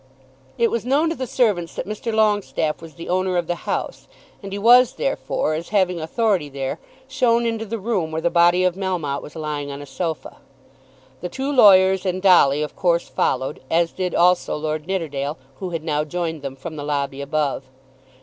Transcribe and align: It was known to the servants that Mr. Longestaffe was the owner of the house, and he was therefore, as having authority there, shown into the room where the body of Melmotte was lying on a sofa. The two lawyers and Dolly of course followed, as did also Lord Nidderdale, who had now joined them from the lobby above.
It 0.57 0.71
was 0.71 0.83
known 0.83 1.11
to 1.11 1.15
the 1.15 1.27
servants 1.27 1.75
that 1.75 1.85
Mr. 1.85 2.11
Longestaffe 2.11 2.81
was 2.81 2.95
the 2.95 3.07
owner 3.07 3.37
of 3.37 3.45
the 3.45 3.69
house, 3.69 4.07
and 4.41 4.51
he 4.51 4.57
was 4.57 4.93
therefore, 4.93 5.53
as 5.53 5.69
having 5.69 6.01
authority 6.01 6.49
there, 6.49 6.79
shown 7.07 7.45
into 7.45 7.65
the 7.67 7.77
room 7.77 8.09
where 8.09 8.19
the 8.19 8.31
body 8.31 8.63
of 8.63 8.73
Melmotte 8.73 9.21
was 9.21 9.35
lying 9.35 9.69
on 9.71 9.79
a 9.79 9.85
sofa. 9.85 10.37
The 11.21 11.29
two 11.29 11.51
lawyers 11.51 12.03
and 12.03 12.19
Dolly 12.19 12.63
of 12.63 12.75
course 12.75 13.09
followed, 13.09 13.61
as 13.69 13.91
did 13.91 14.15
also 14.15 14.55
Lord 14.55 14.87
Nidderdale, 14.87 15.37
who 15.59 15.69
had 15.69 15.83
now 15.83 16.03
joined 16.03 16.41
them 16.41 16.55
from 16.55 16.77
the 16.77 16.83
lobby 16.83 17.21
above. 17.21 17.65